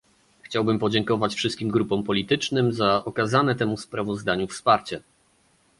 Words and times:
Chciałbym 0.41 0.79
podziękować 0.79 1.35
wszystkim 1.35 1.69
grupom 1.69 2.03
politycznym 2.03 2.73
za 2.73 3.03
okazane 3.05 3.55
temu 3.55 3.77
sprawozdaniu 3.77 4.47
wsparcie 4.47 5.01